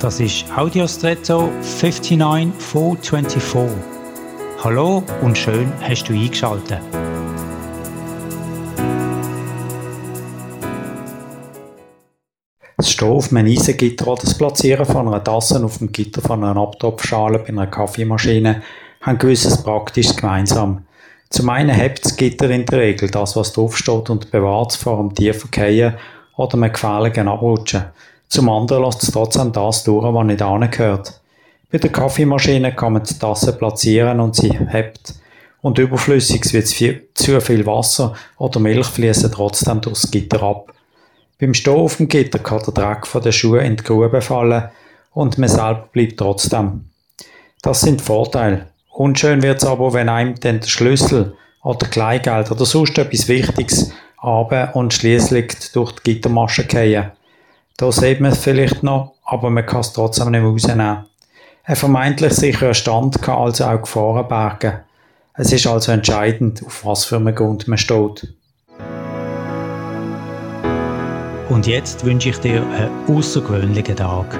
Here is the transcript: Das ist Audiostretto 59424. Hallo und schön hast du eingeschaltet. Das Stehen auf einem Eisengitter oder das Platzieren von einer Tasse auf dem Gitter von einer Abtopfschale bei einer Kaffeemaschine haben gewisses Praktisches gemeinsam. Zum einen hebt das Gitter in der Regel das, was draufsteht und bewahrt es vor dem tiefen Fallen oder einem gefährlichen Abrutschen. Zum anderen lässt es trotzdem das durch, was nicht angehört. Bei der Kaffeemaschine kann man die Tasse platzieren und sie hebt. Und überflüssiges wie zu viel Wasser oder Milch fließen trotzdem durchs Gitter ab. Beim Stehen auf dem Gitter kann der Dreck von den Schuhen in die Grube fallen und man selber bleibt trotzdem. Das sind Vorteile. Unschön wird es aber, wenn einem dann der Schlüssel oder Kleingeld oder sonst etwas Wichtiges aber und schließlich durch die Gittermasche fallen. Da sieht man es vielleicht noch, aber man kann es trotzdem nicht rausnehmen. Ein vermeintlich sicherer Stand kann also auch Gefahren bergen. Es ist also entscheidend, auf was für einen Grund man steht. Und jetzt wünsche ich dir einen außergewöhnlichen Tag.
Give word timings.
Das 0.00 0.20
ist 0.20 0.44
Audiostretto 0.54 1.50
59424. 1.62 3.78
Hallo 4.62 5.02
und 5.22 5.38
schön 5.38 5.72
hast 5.80 6.04
du 6.04 6.12
eingeschaltet. 6.12 6.80
Das 12.76 12.90
Stehen 12.90 13.08
auf 13.08 13.32
einem 13.32 13.46
Eisengitter 13.46 14.06
oder 14.06 14.20
das 14.20 14.36
Platzieren 14.36 14.84
von 14.84 15.08
einer 15.08 15.24
Tasse 15.24 15.64
auf 15.64 15.78
dem 15.78 15.90
Gitter 15.90 16.20
von 16.20 16.44
einer 16.44 16.60
Abtopfschale 16.60 17.38
bei 17.38 17.48
einer 17.48 17.66
Kaffeemaschine 17.66 18.62
haben 19.00 19.16
gewisses 19.16 19.62
Praktisches 19.62 20.14
gemeinsam. 20.14 20.84
Zum 21.30 21.48
einen 21.48 21.74
hebt 21.74 22.04
das 22.04 22.14
Gitter 22.14 22.50
in 22.50 22.66
der 22.66 22.80
Regel 22.80 23.10
das, 23.10 23.34
was 23.34 23.54
draufsteht 23.54 24.10
und 24.10 24.30
bewahrt 24.30 24.72
es 24.72 24.76
vor 24.76 24.98
dem 24.98 25.14
tiefen 25.14 25.50
Fallen 25.50 25.96
oder 26.36 26.54
einem 26.54 26.70
gefährlichen 26.70 27.28
Abrutschen. 27.28 27.84
Zum 28.28 28.48
anderen 28.48 28.84
lässt 28.84 29.02
es 29.02 29.12
trotzdem 29.12 29.52
das 29.52 29.84
durch, 29.84 30.04
was 30.12 30.26
nicht 30.26 30.42
angehört. 30.42 31.20
Bei 31.70 31.78
der 31.78 31.90
Kaffeemaschine 31.90 32.74
kann 32.74 32.94
man 32.94 33.04
die 33.04 33.18
Tasse 33.18 33.52
platzieren 33.52 34.20
und 34.20 34.36
sie 34.36 34.52
hebt. 34.68 35.14
Und 35.62 35.78
überflüssiges 35.78 36.52
wie 36.52 37.02
zu 37.14 37.40
viel 37.40 37.66
Wasser 37.66 38.14
oder 38.38 38.60
Milch 38.60 38.86
fließen 38.86 39.32
trotzdem 39.32 39.80
durchs 39.80 40.10
Gitter 40.10 40.42
ab. 40.42 40.72
Beim 41.40 41.54
Stehen 41.54 41.74
auf 41.74 41.96
dem 41.96 42.08
Gitter 42.08 42.38
kann 42.38 42.62
der 42.64 42.72
Dreck 42.72 43.06
von 43.06 43.22
den 43.22 43.32
Schuhen 43.32 43.64
in 43.64 43.76
die 43.76 43.82
Grube 43.82 44.22
fallen 44.22 44.68
und 45.12 45.38
man 45.38 45.48
selber 45.48 45.88
bleibt 45.92 46.18
trotzdem. 46.18 46.86
Das 47.62 47.80
sind 47.80 48.00
Vorteile. 48.00 48.68
Unschön 48.90 49.42
wird 49.42 49.58
es 49.58 49.68
aber, 49.68 49.92
wenn 49.92 50.08
einem 50.08 50.38
dann 50.38 50.60
der 50.60 50.68
Schlüssel 50.68 51.34
oder 51.62 51.86
Kleingeld 51.88 52.50
oder 52.50 52.64
sonst 52.64 52.96
etwas 52.96 53.28
Wichtiges 53.28 53.92
aber 54.18 54.74
und 54.74 54.94
schließlich 54.94 55.52
durch 55.72 55.92
die 55.92 56.14
Gittermasche 56.14 56.64
fallen. 56.64 57.10
Da 57.78 57.92
sieht 57.92 58.20
man 58.20 58.32
es 58.32 58.38
vielleicht 58.38 58.82
noch, 58.82 59.12
aber 59.24 59.50
man 59.50 59.66
kann 59.66 59.80
es 59.80 59.92
trotzdem 59.92 60.30
nicht 60.30 60.42
rausnehmen. 60.42 61.04
Ein 61.64 61.76
vermeintlich 61.76 62.32
sicherer 62.32 62.72
Stand 62.72 63.20
kann 63.20 63.36
also 63.36 63.64
auch 63.64 63.82
Gefahren 63.82 64.28
bergen. 64.28 64.80
Es 65.34 65.52
ist 65.52 65.66
also 65.66 65.92
entscheidend, 65.92 66.64
auf 66.64 66.86
was 66.86 67.04
für 67.04 67.16
einen 67.16 67.34
Grund 67.34 67.68
man 67.68 67.76
steht. 67.76 68.32
Und 71.50 71.66
jetzt 71.66 72.04
wünsche 72.04 72.30
ich 72.30 72.38
dir 72.38 72.62
einen 72.62 73.14
außergewöhnlichen 73.14 73.96
Tag. 73.96 74.38